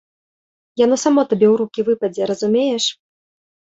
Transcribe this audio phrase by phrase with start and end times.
[0.83, 2.85] Яно само табе ў рукі выпадзе, разумееш.